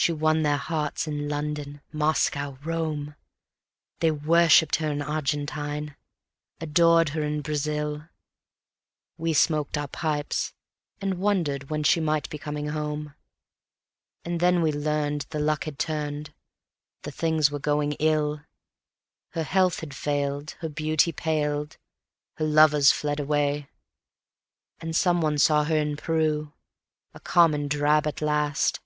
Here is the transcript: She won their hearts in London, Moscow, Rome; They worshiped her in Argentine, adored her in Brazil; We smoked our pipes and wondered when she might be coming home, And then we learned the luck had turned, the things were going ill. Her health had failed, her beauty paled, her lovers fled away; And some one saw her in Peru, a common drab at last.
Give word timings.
She 0.00 0.12
won 0.12 0.42
their 0.44 0.58
hearts 0.58 1.08
in 1.08 1.28
London, 1.28 1.80
Moscow, 1.92 2.56
Rome; 2.62 3.16
They 3.98 4.12
worshiped 4.12 4.76
her 4.76 4.92
in 4.92 5.02
Argentine, 5.02 5.96
adored 6.60 7.08
her 7.10 7.22
in 7.24 7.40
Brazil; 7.40 8.08
We 9.16 9.32
smoked 9.32 9.76
our 9.76 9.88
pipes 9.88 10.54
and 11.00 11.14
wondered 11.18 11.68
when 11.68 11.82
she 11.82 11.98
might 11.98 12.30
be 12.30 12.38
coming 12.38 12.68
home, 12.68 13.16
And 14.24 14.38
then 14.38 14.62
we 14.62 14.70
learned 14.70 15.22
the 15.30 15.40
luck 15.40 15.64
had 15.64 15.80
turned, 15.80 16.32
the 17.02 17.10
things 17.10 17.50
were 17.50 17.58
going 17.58 17.90
ill. 17.94 18.42
Her 19.30 19.42
health 19.42 19.80
had 19.80 19.94
failed, 19.96 20.52
her 20.60 20.68
beauty 20.68 21.10
paled, 21.10 21.76
her 22.36 22.44
lovers 22.44 22.92
fled 22.92 23.18
away; 23.18 23.68
And 24.78 24.94
some 24.94 25.20
one 25.20 25.38
saw 25.38 25.64
her 25.64 25.76
in 25.76 25.96
Peru, 25.96 26.52
a 27.14 27.18
common 27.18 27.66
drab 27.66 28.06
at 28.06 28.22
last. 28.22 28.78